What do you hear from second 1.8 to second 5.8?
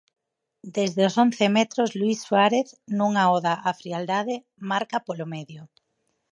Luís Suárez, nunha oda á frialdade, marca polo medio.